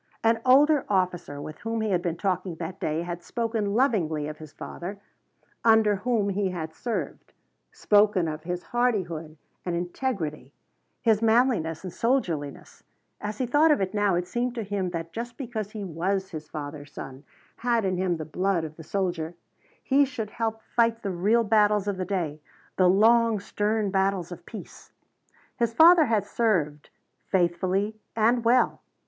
An 0.23 0.41
older 0.47 0.83
officer 0.89 1.39
with 1.39 1.59
whom 1.59 1.81
he 1.81 1.91
had 1.91 2.01
been 2.01 2.17
talking 2.17 2.55
that 2.55 2.79
day 2.79 3.03
had 3.03 3.21
spoken 3.21 3.75
lovingly 3.75 4.27
of 4.27 4.39
his 4.39 4.51
father, 4.51 4.97
under 5.63 5.97
whom 5.97 6.29
he 6.29 6.49
had 6.49 6.73
served; 6.73 7.33
spoken 7.71 8.27
of 8.27 8.41
his 8.41 8.63
hardihood 8.63 9.37
and 9.63 9.75
integrity, 9.75 10.53
his 11.03 11.21
manliness 11.21 11.83
and 11.83 11.93
soldierliness. 11.93 12.81
As 13.21 13.37
he 13.37 13.45
thought 13.45 13.69
of 13.69 13.79
it 13.79 13.93
now 13.93 14.15
it 14.15 14.25
seemed 14.27 14.55
to 14.55 14.63
him 14.63 14.89
that 14.89 15.13
just 15.13 15.37
because 15.37 15.69
he 15.69 15.83
was 15.83 16.31
his 16.31 16.49
father's 16.49 16.91
son 16.91 17.23
had 17.57 17.85
in 17.85 17.97
him 17.97 18.17
the 18.17 18.25
blood 18.25 18.63
of 18.63 18.77
the 18.77 18.83
soldier 18.83 19.35
he 19.83 20.03
should 20.03 20.31
help 20.31 20.63
fight 20.63 21.03
the 21.03 21.11
real 21.11 21.43
battles 21.43 21.87
of 21.87 21.97
the 21.97 22.05
day 22.05 22.41
the 22.75 22.89
long 22.89 23.39
stern 23.39 23.91
battles 23.91 24.31
of 24.31 24.47
peace. 24.47 24.91
His 25.57 25.75
father 25.75 26.05
had 26.05 26.25
served, 26.25 26.89
faithfully 27.29 27.99
and 28.15 28.43
well. 28.43 28.81